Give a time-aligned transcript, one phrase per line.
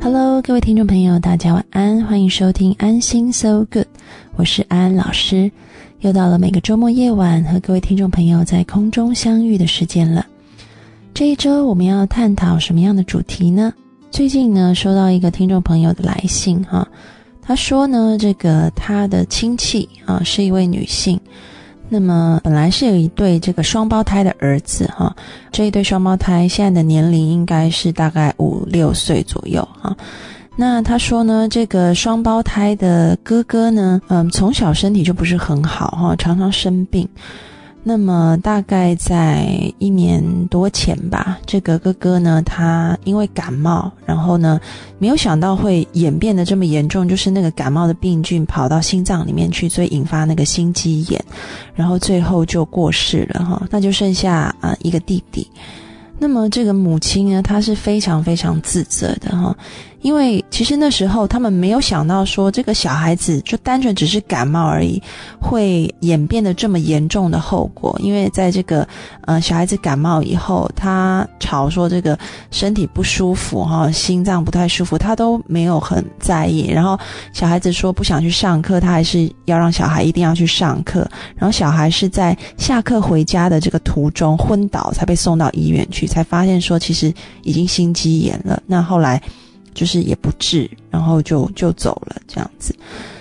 [0.00, 3.86] Hello，各位听众朋友，大家晚安，欢迎收听安心 So Good，
[4.36, 5.50] 我是安安老师。
[6.00, 10.26] 又到了每个周末夜晚和各位听众朋友在空中相遇的时间了。
[11.14, 13.72] 这一周我们要探讨什么样的主题呢？
[14.10, 16.86] 最近呢，收到一个听众朋友的来信哈，
[17.40, 21.18] 他说呢，这个他的亲戚啊是一位女性。
[21.88, 25.14] 那么本来是有一对这个双胞胎的儿子哈，
[25.52, 29.96] 这一对双胞胎现在的年龄应该是大概五六岁左右哈。
[30.56, 37.08] 那他说呢，这个双胞胎的哥哥呢，嗯，从小身体就不是很好哈，常常生病。
[37.86, 44.58] 那么大概在一年多前吧，这个哥哥呢，他因为感冒，然后呢，
[44.98, 51.22] 没有想到会演变得这么严重，就是那个感冒的病菌跑到心脏里面去，所以引发那个心肌炎，
[51.74, 53.62] 然后最后就过世了哈。
[53.70, 55.46] 那就剩下啊一个弟弟。
[56.18, 59.54] 那么这个母亲呢，她是非常非常自责的哈。
[60.04, 65.02] 因为其实那时候他们没有想到说这个小孩子就单纯只是感冒而已，
[65.40, 67.98] 会演变得这么严重的后果。
[68.02, 68.86] 因为在这个
[69.22, 72.18] 呃小孩子感冒以后，他吵说这个
[72.50, 76.66] 身体不舒服哈，心脏不太舒服，他都没有很在意。
[76.68, 76.98] 然后
[77.32, 81.08] 小孩子说不想去上课，他还是要让小孩一定要去上课。
[81.34, 87.10] 然后小孩是在下课回家的这个途中昏倒，才被送到医院去，才发现说其实
[87.42, 88.62] 已经心肌炎了。
[88.66, 89.18] 那后来。
[89.74, 92.74] 就是也不治，然后就就走了这样子，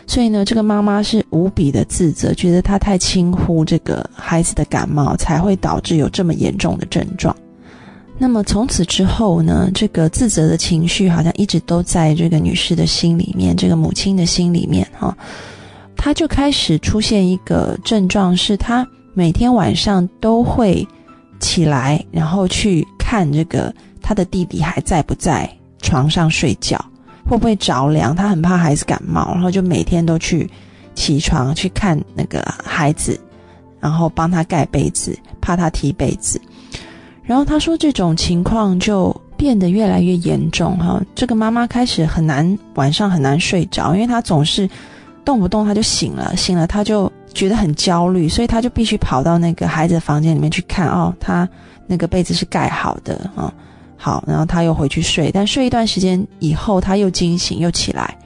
[0.06, 7.36] 所以呢，这个妈妈是无比的自责，觉得她太轻忽这个孩子的感冒，才会导致有这么严重的症状。
[8.20, 15.18] 那么从此之后呢，这个自责的情绪好像一直都在这个女士的心里面，这个母亲的心里面哈，
[15.98, 20.88] 她就开始出现一个症状，是她每天晚上都会
[21.40, 25.50] 起来，然后去看这个她的弟弟还在不在。
[25.84, 26.84] 床上睡觉
[27.30, 28.16] 会不会着凉？
[28.16, 30.50] 他很怕孩子感冒，然后就每天都去
[30.96, 33.20] 起床去看那个孩子，
[33.80, 36.42] 然后帮他盖被子，怕他踢被子。
[37.24, 41.02] 然后他说这种情况就变得越来越严重哈。
[41.16, 44.70] 这个妈妈开始很难晚上很难睡着，因为她总是
[45.24, 51.48] 动不动她就醒了，醒了她就觉得很焦虑，所以她就必须跑到那个孩子的房间里面去看哦，他
[51.88, 53.54] 那个被子是盖好的啊。
[54.04, 58.18] 好，然后他又回去睡，但睡一段时间以后，他又惊醒，又起来，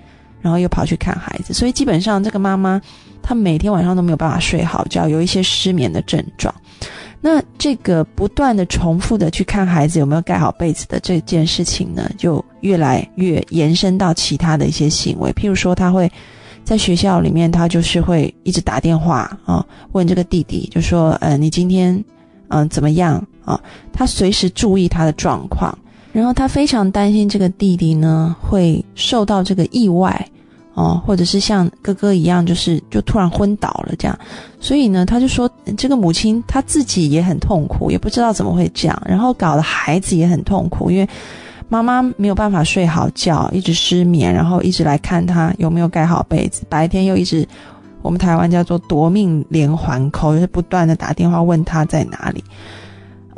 [0.42, 1.54] 然后又跑去看孩子。
[1.54, 2.82] 所以基本上，这个妈妈
[3.22, 6.52] 她每天晚上都没有办法睡好觉，有一些失眠的症状。
[7.22, 15.32] 那这个不断的重复的去看孩子有没有盖好被子的这件事情呢，就越来越延伸到其他的一些行为。
[15.34, 16.12] 譬如说，他会
[16.64, 22.04] 在学校里面，他就是会一直打电话啊，问这个弟弟，就说：“呃，你今天
[22.48, 23.60] 嗯怎么样？”啊，
[23.94, 25.76] 他随时注意他的状况，
[26.12, 30.30] 然后他非常担心这个弟弟呢会受到这个意外，
[30.74, 34.20] 哦，或者是像哥哥一样，就是就突然昏倒了这样，
[34.60, 41.08] 所以呢，他就说这个母亲他自己也很痛苦，也不知道怎么会这样，然后搞得孩子也很痛苦，因为
[41.70, 47.48] 妈妈没有办法睡好觉，一直失眠，然后一直来看他有没有盖好被子，白天又一直
[48.02, 52.44] 我们台湾叫做夺命连环扣，就是不断的打电话问他在哪里。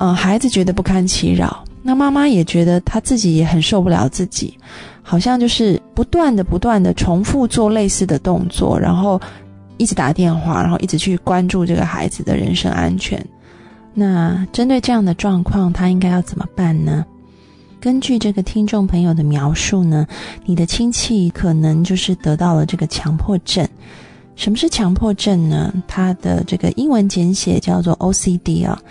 [0.01, 4.57] 嗯，孩子觉得不堪其扰，那妈妈也觉得她自己也很受不了自己，
[5.03, 9.19] 好像就是不断的、不断的重复做类似的动作，然后
[9.75, 13.21] 一直打电话，然后一直去关注这个孩子的人身安全。
[13.93, 17.05] 那针对这样的状况，他应该要怎么办呢？
[17.81, 20.07] 根据这个听众朋友的描述呢，
[20.45, 23.67] 你的亲戚可能就是得到了这个强迫症。
[24.37, 25.73] 什么是强迫症呢？
[25.89, 28.81] 它的这个英文简写叫做 OCD 啊。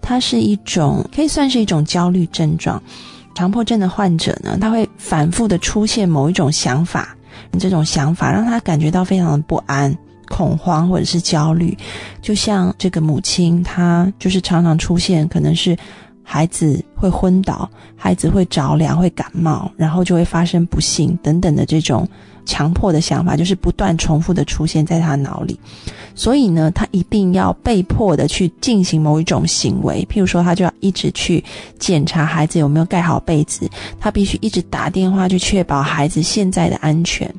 [0.00, 2.82] 它是一种可以算是一种焦虑症状，
[3.34, 7.16] 强迫症的患者呢，他会反复的出现某一种想法，
[7.58, 9.96] 这种想法让他感觉到非常的不安、
[10.28, 11.76] 恐慌或者是焦虑，
[12.20, 15.76] 就像这个母亲，她就是常常出现，可能是
[16.32, 22.06] 孩子会昏倒，孩子会着凉、会感冒，然后就会发生不幸等等的这种。
[22.46, 25.58] 强迫的想法就是不断重复的出现在他脑里，
[26.14, 31.44] 所以呢，他一定要被迫的去进行某一种行为，譬如说，他就要一直去
[31.78, 33.68] 检查孩子有没有盖好被子，
[34.00, 37.32] 他必须一直打电话去确保孩子现在的安全。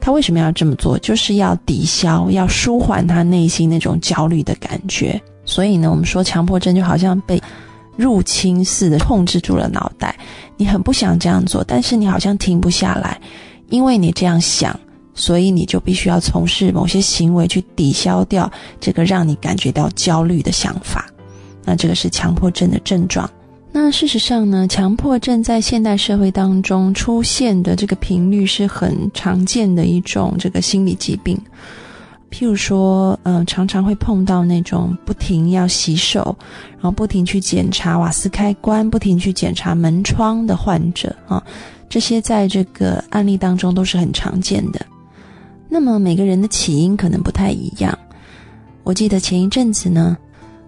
[0.00, 0.98] 他为什么要这么做？
[0.98, 5.20] 就是要抵消、要舒缓他内心那种焦虑的感觉。
[5.44, 7.40] 所以呢，我们说强迫症就好像被
[8.00, 10.18] 入侵似的控制住了脑袋，
[10.56, 13.20] 你很不想这样做，但是你好像停不下来。
[13.68, 14.74] 因为你这样想，
[15.14, 18.50] 所以你就必须要从事某些行为去抵消掉
[18.80, 21.06] 这个让你感觉到焦虑的想法。
[21.64, 23.30] 那这个是强迫症的症状。
[23.70, 31.40] 那事实上呢，强迫症在现代社会当中出现的这个频率是很常见的一种这个心理疾病。
[32.30, 36.36] 譬如说，嗯，常常会碰到那种不停要洗手，
[36.74, 41.42] 然后不停去检查瓦斯开关，不停去检查门窗的患者啊，
[41.88, 44.80] 这些在这个案例当中都是很常见的。
[45.68, 47.96] 那么每个人的起因可能不太一样。
[48.84, 50.16] 我记得前一阵子呢，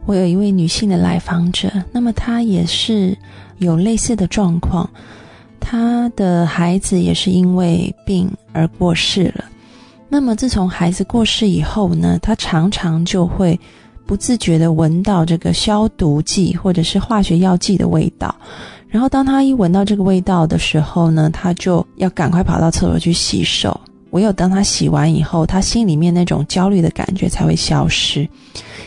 [0.04, 3.16] 我有一位女性的来访者，那么她也是
[3.58, 4.88] 有类似的状况，
[5.60, 9.44] 她的孩子也是因为病而过世了。
[10.12, 13.58] 那么，自从孩子过世以后呢，他常常就会
[14.04, 18.34] 不自觉的闻到这个消毒剂或者是化学药剂的味道。
[18.88, 23.80] 然后，当他一闻到这个味道的时候呢，他就要赶快跑到厕所去洗手。
[24.12, 28.26] 唯有当他洗完以后，他心里面那种焦虑的感觉才会消失。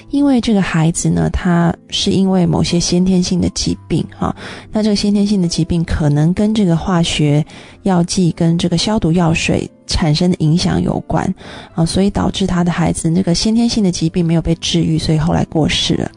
[0.10, 4.36] 因为这个孩子呢，他是因为某些先天性的疾病，哈，
[4.72, 7.46] 那这个先天性的疾病可能跟这个化学
[7.84, 9.70] 药剂跟这个消毒药水。
[9.88, 11.32] 产生的影响有关
[11.76, 16.12] 啊，所以导致他的孩子那个先天性的疾病没有被治愈，所以后来过世了。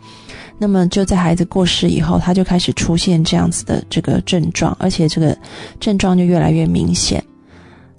[0.56, 5.36] 那么就在孩子过世以后，他就开始出现这样子的这个症状，而且这个
[5.78, 7.22] 症状就越来越明显。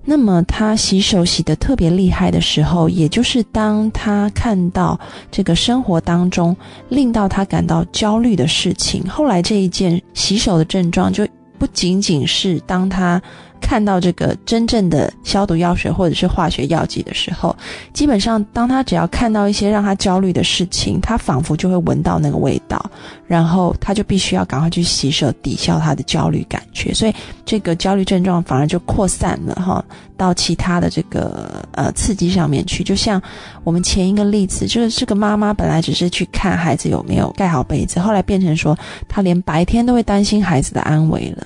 [0.03, 4.99] 那么他洗手洗得特别厉害的时候，也就是当他看到
[5.29, 6.55] 这个生活当中
[6.89, 13.21] 令到他感到焦虑的事情，后来这一件洗手的症状就不仅仅是当他。
[13.61, 17.55] 看到这个真正的消毒药水或者是化学药剂的时候，
[17.93, 22.83] 基本上当他只要看到一些让他焦虑的事情，他仿佛就会闻到那个味道，
[23.27, 27.13] 然后他就必须要赶快去洗手抵消他的焦虑感觉，所以
[27.45, 29.83] 这个焦虑症状反而就扩散了哈，
[30.17, 32.83] 到其他的这个呃刺激上面去。
[32.83, 33.21] 就像
[33.63, 38.77] 我们前一个例子，就是这个妈妈本来只是去看孩子有没有盖好被子，后来变成说
[39.07, 41.45] 她连白天都会担心孩子的安危了。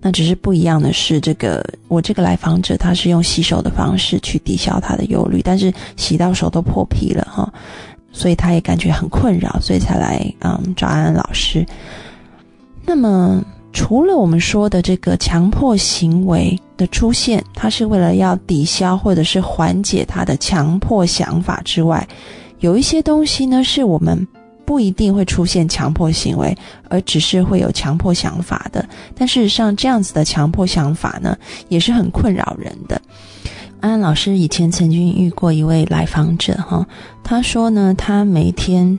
[0.00, 7.52] 那只是不一样的是，这个我这个来访者他是用洗手的方式去抵消他的忧虑，但是洗到手都破皮了哈，
[8.12, 11.66] 所以他也感觉很困扰，所以才来嗯找安安老师。
[12.86, 22.06] 那么除了我们说的这个强迫行为的出现，它是为了要抵消或者是缓解他的强迫想法之外，
[22.60, 24.26] 有一些东西呢是我们。
[24.68, 26.54] 不一定会出现强迫行为，
[26.90, 28.86] 而只是会有强迫想法的。
[29.16, 31.34] 但事实上，这样子的强迫想法呢，
[31.70, 33.00] 也是很困扰人的。
[33.80, 36.86] 安安老师以前曾经遇过一位来访者，哈，
[37.24, 38.98] 他说呢，他每天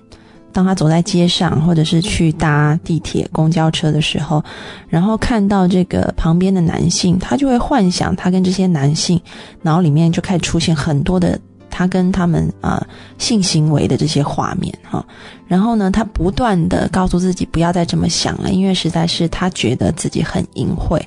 [0.52, 4.44] 当他走在街上，或者是去搭地铁、公交车的时候，
[4.88, 9.22] 然后看到这个旁边的男性，他就会幻想他跟这些男性，
[9.62, 11.40] 脑里面就开始出现很多的。
[11.80, 12.86] 他跟他们啊
[13.18, 15.02] 性行为的这些画面哈，
[15.48, 21.02] 然后呢，他不断的告诉自己不要再这么想了，因为实在是他觉得自己很淫秽，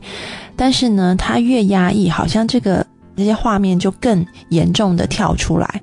[0.56, 5.82] 但是呢，他越压抑，好像这个这些画面就更严重的跳出来，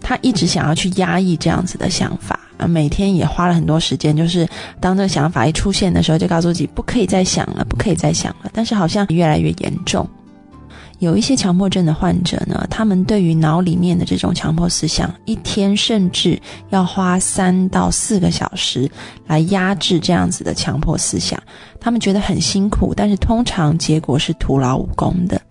[0.00, 4.48] 他一直想要去压抑这样子的想法啊，每天也花了很多时间，就是
[4.78, 10.08] 当这个想法一出现的时候，就告诉自己不可以再想了，不可以再想了，但是好像越来越严重。
[11.02, 16.40] 有一些强迫症的患者呢，他们对于脑里面的这种强迫思想，一天甚至
[16.70, 18.88] 要花三到四个小时
[19.26, 21.42] 来压制这样子的强迫思想，
[21.80, 25.42] 他们觉得很辛苦，但是通常结果是徒劳无功的。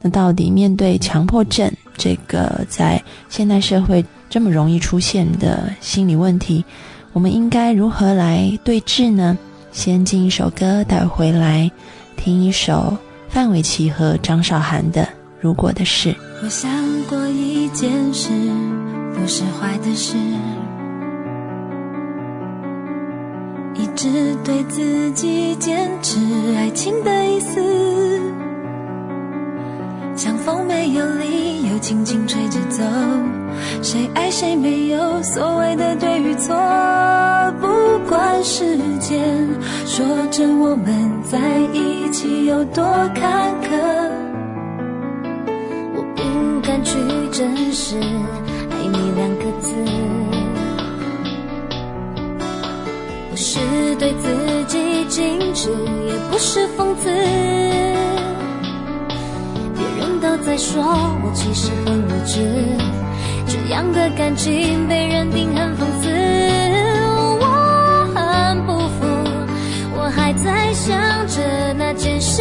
[0.00, 6.64] 那到底面对强迫症这个在现代社会这么容易出现的心理问题，
[7.12, 9.36] 我们应该如何来对治呢？
[9.72, 11.68] 先进一首歌，带回来
[12.16, 12.96] 听一首。
[13.32, 15.02] 范玮琪和张韶涵的
[15.40, 16.10] 《如果的事》。
[16.44, 16.70] 我想
[17.08, 18.28] 过一件事，
[19.14, 20.18] 不是坏的事，
[23.74, 26.18] 一直对自己坚持
[26.54, 28.20] 爱情的意思，
[30.14, 32.82] 像风没有理由轻轻吹着走，
[33.82, 36.54] 谁爱谁没有所谓的对与错，
[37.60, 39.48] 不管时间
[39.86, 41.38] 说着我们在
[41.72, 43.70] 一起有多坎坷，
[45.94, 46.96] 我不敢去
[47.32, 47.96] 证实
[48.70, 49.74] 爱你两个字，
[53.30, 53.58] 不是
[53.98, 54.28] 对自
[54.68, 54.78] 己
[55.08, 55.70] 矜持，
[56.06, 57.10] 也不是讽刺，
[60.22, 60.80] 都在说
[61.24, 62.38] 我其实很无知，
[63.48, 66.08] 这样的感情被认定很讽刺。
[67.40, 67.44] 我
[68.14, 69.04] 很不服，
[69.96, 72.40] 我还在想着那件事。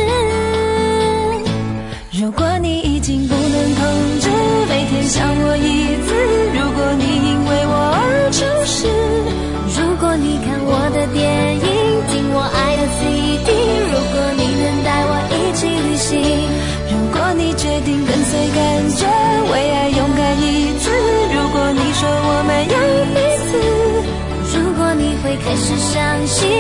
[2.12, 3.84] 如果你已经不能控
[4.20, 4.30] 制，
[4.70, 6.14] 每天想我一次。
[6.54, 8.88] 如果你因为我而出事，
[9.76, 11.66] 如果你看我的电影，
[12.12, 13.50] 听我爱的 CD。
[13.90, 16.12] 如果你能带我一起旅行。
[17.34, 19.06] 你决定跟随感觉，
[19.52, 20.90] 为爱勇敢一次。
[21.34, 22.76] 如果你说我们要
[23.14, 23.50] 彼此，
[24.58, 26.51] 如果你会开始相信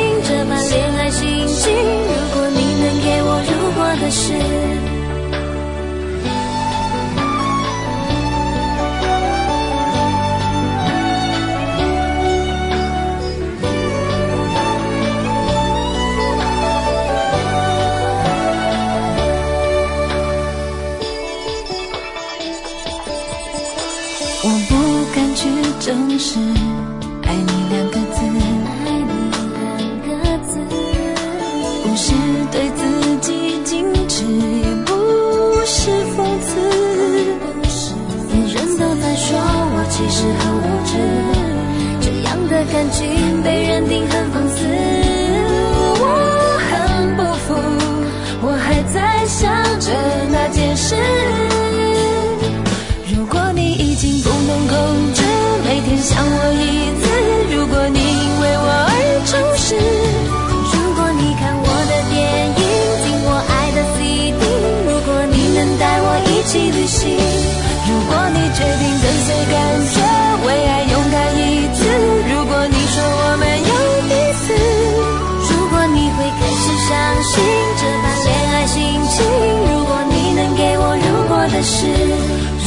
[81.64, 81.88] 是，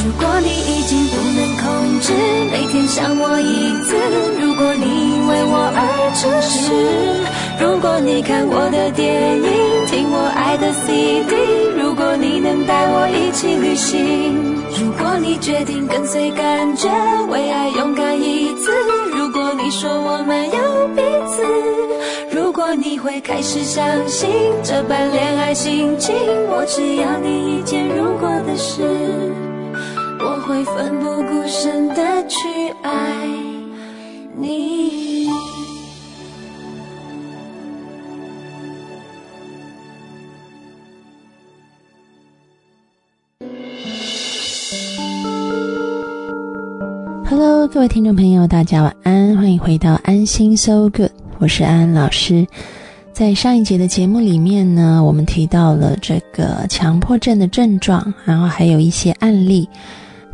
[0.04, 2.12] 如果你已经不能控制。
[2.52, 3.94] 每天想我一次，
[4.40, 6.70] 如果你因为我而诚实，
[7.60, 11.34] 如果你看我的电影，听我爱的 CD，
[11.76, 16.88] 如果你能带我一起旅行，如果你决定跟随感觉，
[17.28, 18.70] 为爱勇敢一次，
[19.16, 21.42] 如果你说我们有彼此，
[22.76, 24.28] 你会开始相信
[24.62, 26.14] 这般恋爱心情，
[26.48, 28.82] 我只要你一件如果的事。
[30.18, 32.38] 我会奋不顾身的去
[32.82, 33.28] 爱
[34.36, 35.30] 你。
[47.28, 51.10] Hello，各位听众朋友，大家晚安，欢迎回到安心 So Good，
[51.44, 52.46] 我是安安老师。
[53.12, 59.68] 在上一节的节目里面呢，我们提到了这个强迫症的症状，然后还有一些案例。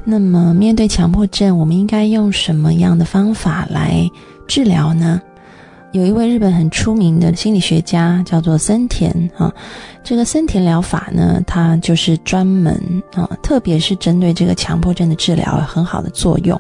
[0.05, 4.09] 那么，面对强迫症，我们应该用什么样的方法来
[4.47, 5.21] 治疗呢？
[5.91, 9.53] 有一位日本很出名的心理学家叫做森田啊，
[10.05, 12.81] 这个森田疗法呢，它就是专门
[13.15, 16.57] 啊，特别是针对这个强迫症的治疗很好的作用。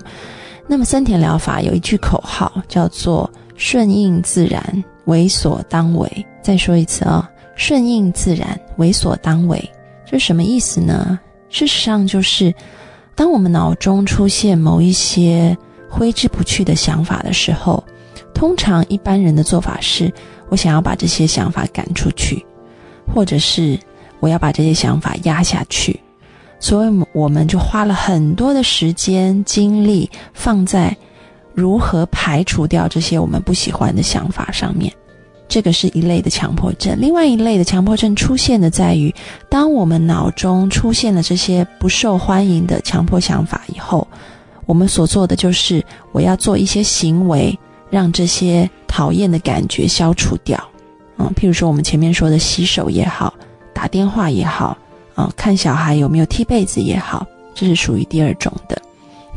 [0.67, 3.31] 那么，森田疗法有一句口号叫做
[3.61, 6.11] “顺应自然，为所当为”。
[6.41, 9.63] 再说一次啊，“顺应自然，为所当为”，
[10.11, 11.21] 这什么意思呢？
[11.51, 12.53] 事实上就是。
[13.13, 15.55] 当我们脑中出现某一些
[15.91, 17.85] 挥之不去的想法的时候，
[18.33, 20.11] 通常一般人的做法是：
[20.49, 22.43] 我想要把这些想法赶出去，
[23.13, 23.79] 或者是
[24.21, 26.01] 我要把这些想法压下去。
[26.61, 30.97] 所以我们就花了很多的时间精力放在
[31.55, 34.93] 如何排除掉这些我们不喜欢的想法上面。
[35.49, 39.13] 这个是一类的强迫症，另外一类的强迫症出现的在于，
[39.49, 44.07] 当我们脑中出现了这些不受欢迎的强迫想法以后，
[44.65, 47.59] 我们所做的就是我要做一些行为，
[47.91, 50.57] 让这些讨厌的感觉消除掉。
[51.19, 53.35] 嗯，譬如说我们前面说的洗手也好，
[53.75, 54.79] 打电话也好，
[55.17, 57.27] 啊，看小孩有没有踢被子也好，
[57.57, 58.81] 这是属于第二种的。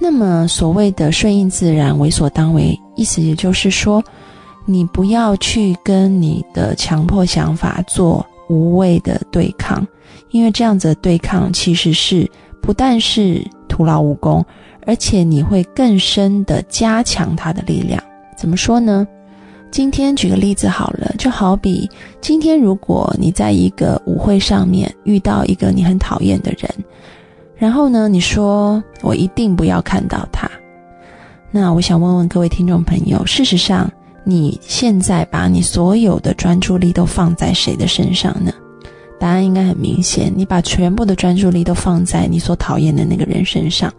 [0.04, 4.04] 那么所谓的顺应自然，为所当为，意思也就是说。
[4.66, 9.86] 你不要去跟你的强迫想法做无谓的对抗，
[10.32, 12.26] 因为这样子的对抗其实是
[12.62, 14.42] 不但是徒劳无功，
[14.86, 18.02] 而且你会更深的加强它的力量。
[18.38, 19.06] 怎么说呢？
[19.70, 21.90] 今天举个例子好了，就好比
[22.22, 26.74] 今天如果你在一个舞会上面遇到一个你很讨厌的人，
[27.64, 30.52] 然后呢，你说我一定不要看到他，
[31.50, 33.90] 那我想问问各位听众朋友，事实上。
[34.26, 38.54] 你现在把你所有的专注力都放在谁的身上呢？
[39.20, 43.94] 答案应该很明显，你把全部的专注力都放在你所讨厌的那个人身上，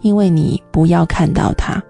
[0.00, 1.82] 因为你不要看到他，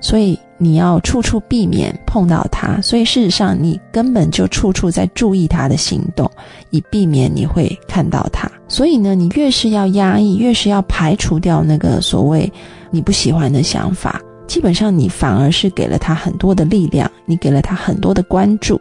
[0.00, 2.80] 所以你要处处避免碰到他。
[2.82, 6.30] 所以事实上，你根本就处处在注意他的行动，
[6.70, 8.48] 以避免你会看到他。
[8.68, 12.52] 所以呢，你越是要压抑，越是要排除掉那个所谓
[12.90, 14.20] 你不喜欢的想法。
[14.46, 18.80] 基本上，你反而是给了他很多的力量，你给了他很多的关注，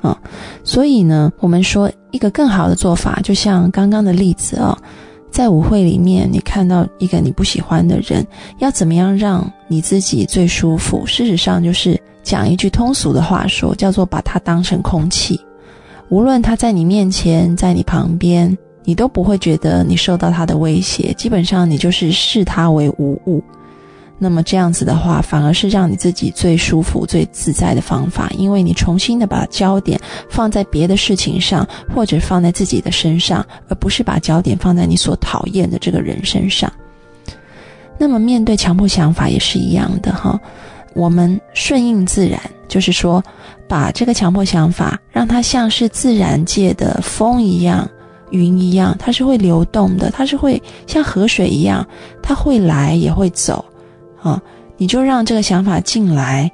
[0.00, 0.18] 啊，
[0.64, 4.74] 所以呢，我们说一个更好的做法，就像刚刚的例子啊，
[5.32, 8.24] 在舞会里面，你看到一个你不喜欢的人，
[8.58, 11.06] 要怎么样让你自己最舒服？
[11.06, 15.40] 事实上，就是讲一句通俗的话说，叫做把他当成空气。
[16.10, 21.14] 无论他在你面前，在你旁边，你都不会觉得你受到他的威胁。
[21.14, 23.42] 基本上，你就是视他为无物。
[24.22, 30.00] 那么这样子的话，反而是让你自己最舒服、最自在的方法，因为你重新的把焦点
[30.30, 36.72] 放在别的事情上，或者放在自己的身上，而不是把焦点放在你所讨厌的这个人身上。
[37.98, 40.40] 那么面对强迫想法也是一样的哈，
[40.94, 43.20] 我们顺应自然，就是说
[43.66, 47.90] 把这个强迫想法让它像是自然界的风一样、
[48.30, 51.84] 云一样，它是会流动的，它是会像河水一样，
[52.22, 53.64] 它会来也会走。
[54.22, 54.40] 啊，
[54.76, 56.50] 你就让这个想法进来，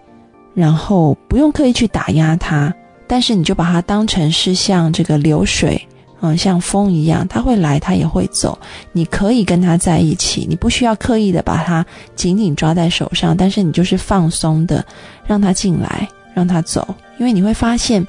[0.54, 2.72] 然后不用刻意去打压它，
[3.06, 5.80] 但是你就把它当成是像这个流水，
[6.20, 8.58] 嗯，像风一样，它会来，它也会走。
[8.92, 11.84] 你可以跟它在一起，你不需要刻意的把它
[12.16, 14.84] 紧紧抓在手上，但是你就是放松的
[15.26, 18.04] 让它进来，让它走，因为你会发现，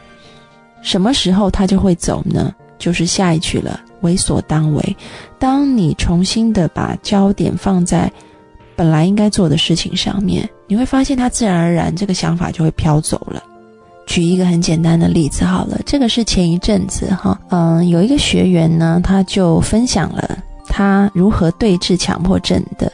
[0.82, 2.56] 什么时候它就会走呢？
[2.78, 4.98] 就是下一曲了，为所当为。
[5.38, 8.10] 当你重新的把焦点放在。
[8.80, 13.44] 本来应该做的事情上面，你会发现他自然而然这个想法就会飘走了。
[14.08, 22.90] 举一个很简单的例子好了，这个是前一阵子哈，嗯，有一个学员呢，他就分享了他如何对治强迫症的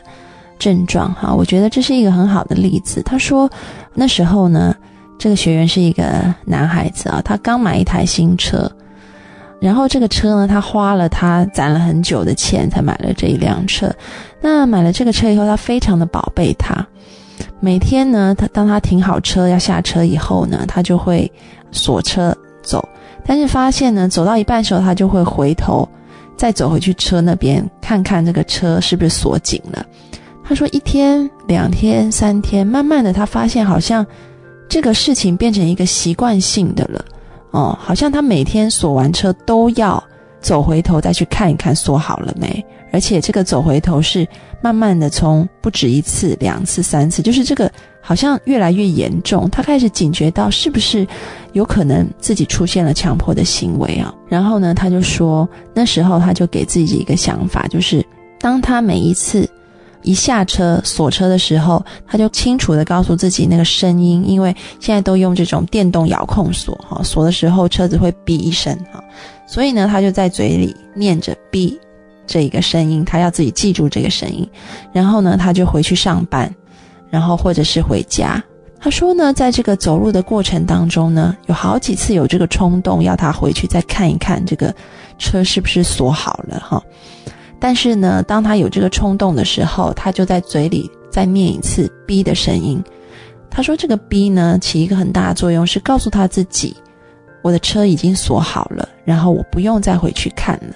[0.57, 3.03] 症状哈，我觉得这是一个很好的例子。
[3.03, 3.47] 他说
[3.93, 4.75] 那时候呢，
[5.19, 8.67] 这个学员是一个男孩子啊，他刚买一台新车。
[9.61, 13.91] 然后这个车呢，他花了他攒了很久的钱才买了这一辆车。
[14.41, 16.85] 那买了这个车以后，他非常的宝贝它。
[17.59, 21.31] 每天呢，他当他停好车要下车以后呢，他就会
[21.71, 22.87] 锁车走。
[23.25, 25.87] 但是发现呢，走到一半时候，他就会回头
[26.37, 29.83] 再走回去车那边看看这个车是不是锁紧了。
[30.43, 34.05] 他说一天、两天、三天，慢慢的他发现好像
[34.69, 37.03] 这个事情变成一个习惯性的了。
[37.55, 40.03] 哦，好像他每天锁完车都要
[40.41, 44.27] 走回头再去看一看锁好了没，而且这个走回头是
[44.61, 49.49] 慢慢的从不止一次、两次、三次，就是这个好像越来越严重。
[49.49, 51.07] 他开始警觉到是不是
[51.53, 54.13] 有可能自己出现了强迫的行为啊？
[54.27, 58.05] 然后呢，他就说那时候他就给自己一个想法，就是
[58.37, 59.49] 当他每一次。
[60.05, 69.03] 一下车锁车的时候，他就清楚的告诉自己那个声音，因为现在都用这种电动遥控锁哈，锁的时候车子会哔一声哈，
[69.47, 71.77] 所以呢，他就在嘴里念着哔
[72.27, 74.47] 这一个声音，他要自己记住这个声音，
[74.93, 76.53] 然后呢，他就回去上班，
[77.09, 78.41] 然后或者是回家。
[78.79, 84.71] 他说呢，在这个走路的过程当中呢，有好几次有这个冲动要他回去再看一看这个
[85.17, 86.79] 车是不是锁好了哈。
[87.65, 92.79] 但是呢，当他有这个冲动的时候，他就在嘴里再念一次“B 的声音。
[93.49, 96.75] 他说：“这个“B 呢，起一个很大的作用，是告诉他自己，
[97.41, 100.75] 我的车已经锁好了，然后我不用再回去看了。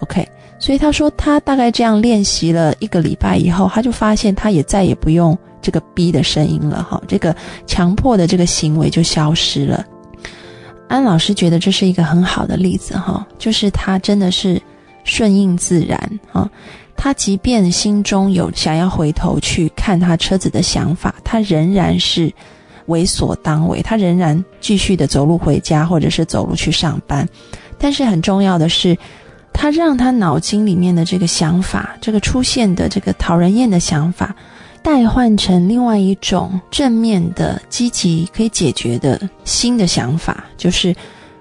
[0.00, 0.28] ”OK，
[0.58, 7.34] 所以他说他大概这样练习了一个礼拜以后，他就发现他也再也不用这个“B 的声音了，哈，这个
[7.66, 9.86] 强迫的这个行为就消失了。
[10.86, 14.60] 安老师觉得这是一个很好的例子，哈，就是他真的是。
[15.10, 15.98] 顺应自然
[16.30, 16.48] 啊，
[16.96, 22.32] 他即便心中有想要回头去看他车子的想法，他仍然是
[22.86, 27.28] 为所当为，他仍然继续的走路回家，或者是走路去上班。
[27.76, 28.96] 但是很重要的是，
[29.52, 34.32] 他让他脑筋里面的这个想法，这个出现的这个讨人厌的想法，
[34.80, 40.94] 代换成另外一种正面的、积极可以解决的新的想法，就是。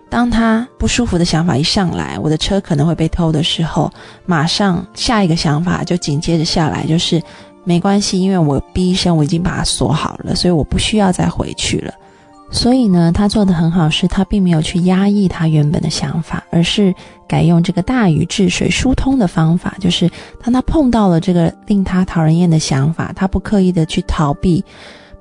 [0.10, 3.92] 当他不舒服的想法一上来，我的车可能会被偷的时候，
[4.26, 7.22] 马上下一个想法就紧接着下来，就是
[7.64, 11.94] 没关系，因为我逼声我已经把它锁好了，所以我不需要再回去了。
[12.52, 16.96] 所以呢，他做的很好，是他并没有去压抑他原本的想法，而是
[17.28, 20.10] 改用这个大禹治水疏通的方法，就是
[20.44, 24.66] 当他碰到了这个令他讨人厌的想法，他不刻意的去逃避。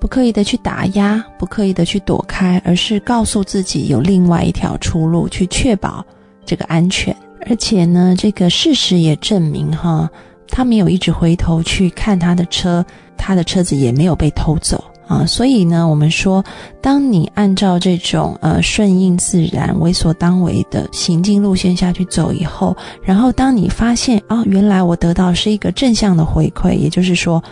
[0.00, 6.04] 不刻意的去打压，不刻意的去躲开，而是告诉自己有另外一条出路，去确保
[6.46, 7.14] 这个安全。
[7.48, 10.08] 而且呢，这个事实也证明，哈，
[10.48, 12.84] 他没有一直回头去看他的车，
[13.16, 15.26] 他的车子也没有被偷走啊。
[15.26, 16.44] 所以呢，我们说，
[16.80, 27.42] 当你按照这种呃顺应自然、为所当为的行进路线下去走以后，然后当你发现啊，原来我得到是一个正向的回馈，也就是说。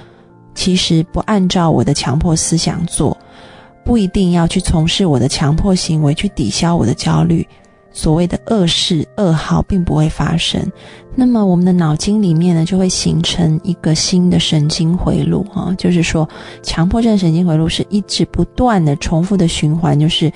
[0.57, 3.17] 其实不按照我的强迫思想做，
[3.85, 7.47] 不一定要去从事我的强迫行为去抵消我的焦虑。
[7.93, 10.61] 所谓的恶事噩耗并不会发生。
[11.15, 16.29] 那么我们的脑筋里面呢，就会形成一个新的神经回路啊，就是说，
[16.63, 20.33] 强迫症神经回路是一直不断的重复的循环，就是。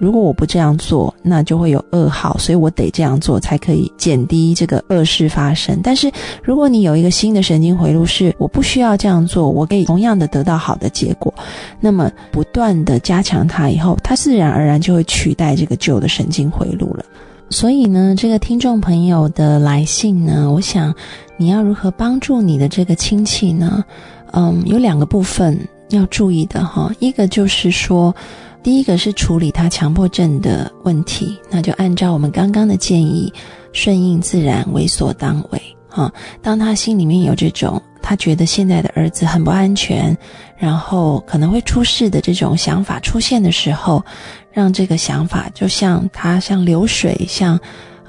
[0.00, 5.78] 如果我不这样做，那就会有噩耗，所以我得这样做才可以减低这个恶事发生。
[5.82, 6.10] 但是，
[6.42, 11.32] 如果你有一个新的神经回路，是我不需要这样做，我可以同样的得到好的结果，
[11.80, 17.04] 那么不断的加强它以后，它自然而然就会取代这个旧的神经回路了。
[17.50, 20.94] 所以呢，这个听众朋友的来信呢，我想
[21.36, 23.84] 你要如何帮助你的这个亲戚呢？
[24.32, 25.58] 嗯，有两个部分
[25.90, 28.14] 要注意的哈，一个就是说。
[28.62, 33.32] 第一个是处理他强迫症的问题，那就按照我们刚刚的建议，
[33.72, 35.60] 顺应自然，为所当为。
[35.88, 40.16] 哈，当他心里面有这种他觉得现在的儿子很不安全，
[40.56, 44.04] 然后可能会出事的这种想法出现的时候，
[44.52, 47.58] 让这个想法就像他像流水，像。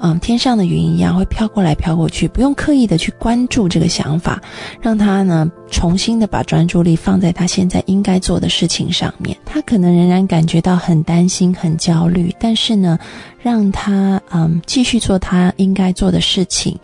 [0.04, 4.42] 嗯，天上的云一样会飘过来飘过去，不用刻意的去关注这个想法，
[4.80, 9.36] 让他呢重新的把专注力放在他现在应该做的事情上面。
[9.44, 12.98] 他可能仍然感觉到很担心、很焦虑，但是呢，
[13.40, 16.76] 让他嗯继续做他应该做的事情，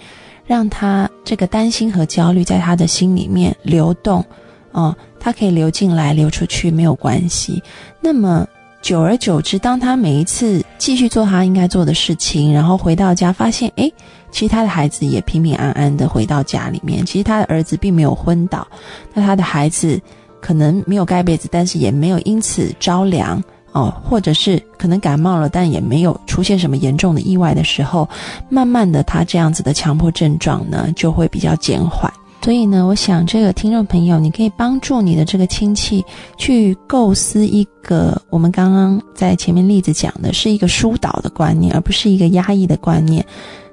[0.47, 4.25] 让他这个担心和焦虑在他的心里面流动，
[4.71, 7.61] 哦，他可以流进来、流出去没有关系。
[8.01, 8.47] 那么。
[8.81, 13.91] 久而久之，当他每一次继续做他应该做的事情，然后回到家发现，哎，
[14.31, 17.05] 其实他的孩子也平平安安的回到家里面。
[17.05, 18.67] 其实他的儿子并没有昏倒，
[19.13, 20.01] 那他的孩子
[20.41, 28.09] 可能没有盖被子，但是也没有因此着凉哦，或者是可能感冒了，但也没有出现什么严重的意外的时候，
[28.49, 32.11] 慢慢的，他这样子的强迫症状呢就会比较减缓。
[32.41, 36.03] 所以呢，我想这个听众朋友，你可以帮助你的这个亲戚
[36.39, 43.23] 去构思一个我们刚刚在前面例子讲的是一个疏导的观念，而不是一个压抑的观念。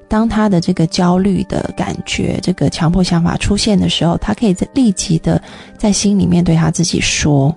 [0.10, 5.42] 当他的这个焦虑的感觉、这个强迫想法出现的时候，他可以在立即的
[5.78, 7.56] 在心里面对他自己说：“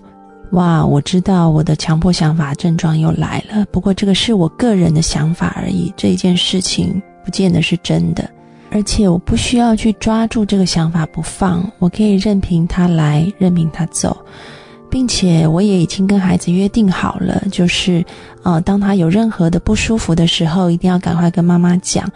[0.53, 8.31] 哇，我知道我的强迫想法症状又来了，不过这个是我个人的想法而已，这一件事情不见得是真的。”
[8.71, 14.17] 而且我不需要去抓住这个想法不放，我可以任凭他来，任凭他走，
[14.91, 18.05] 并且我也已经跟孩子约定好了，就是，
[18.43, 22.07] 呃，当他有任何的不舒服的时候，一定要赶快跟妈妈讲，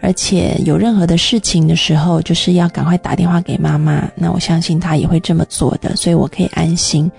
[0.00, 4.06] 而且有任何的事情的时候，就是要赶快打电话给妈妈。
[4.14, 7.10] 那我相信他也会这么做的，所以我可以安心。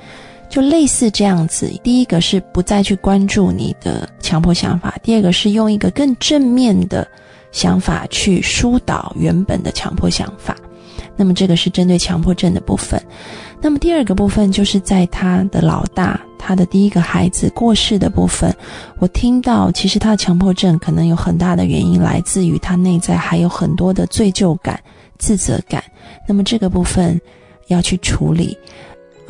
[0.48, 7.06] 就类似这样子，第一个是不再去关注你的强迫想法，第二个是用一个更正面的。
[7.56, 10.54] 想法去疏导原本的强迫想法，
[11.16, 13.02] 那么这个是针对强迫症的部分。
[13.62, 18.54] 那么第二个部分就是在他的老大，他的第一个孩子过世的部分，
[19.00, 24.78] 我听到其实他的强迫症可能有很大的原因来自于他内在还有很多的罪疚感、
[25.18, 25.82] 自责感。
[26.28, 27.20] 那么这个部分
[27.68, 28.56] 要去处理。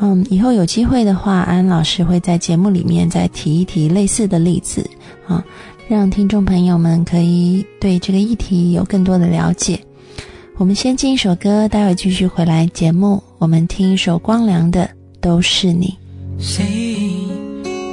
[0.00, 4.84] 嗯，以后有机会的话，安老师会在节目里面再提一提类似的例子
[5.28, 5.42] 啊。
[5.88, 9.78] 让听众朋友们可以对这个议题有更多的了解。
[10.56, 13.22] 我们先进一首歌，待会继续回来节目。
[13.38, 14.84] 我们听一首光良的
[15.20, 15.96] 《都是你》。
[16.42, 16.64] 谁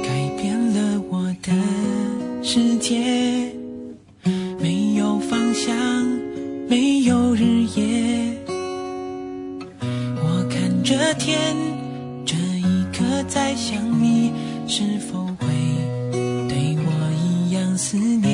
[0.02, 1.52] 改变了我的
[2.42, 3.52] 世界？
[4.58, 5.72] 没有方向，
[6.68, 8.36] 没有日夜。
[10.20, 11.54] 我看着天，
[12.26, 14.32] 这一刻在想你，
[14.66, 15.33] 是否？
[17.76, 18.33] 思念，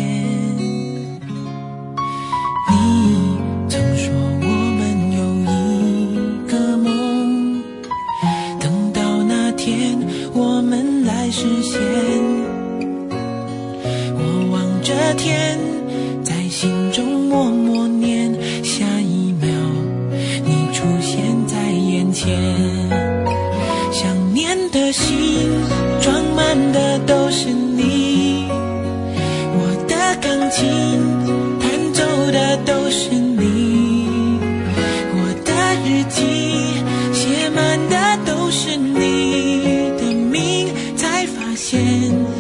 [42.13, 42.40] again.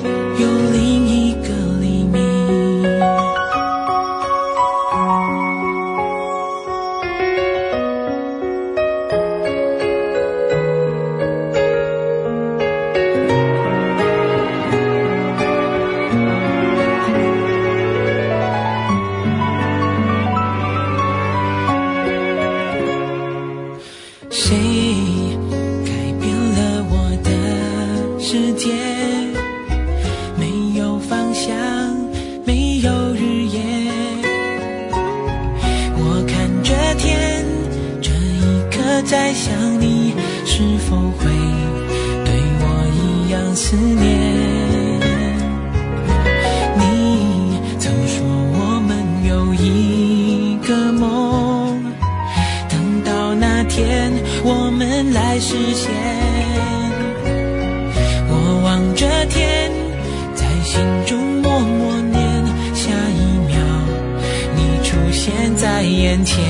[66.11, 66.44] 眼前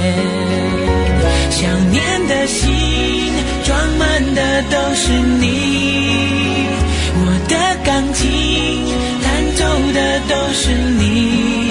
[1.51, 2.71] 想念的心
[3.63, 6.67] 装满的都是你
[7.15, 8.87] 我的钢琴
[9.23, 11.70] 弹奏的都是你。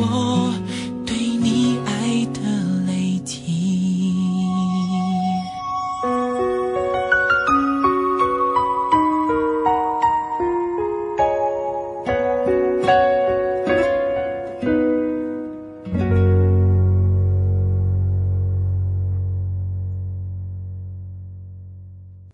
[0.00, 0.47] 我。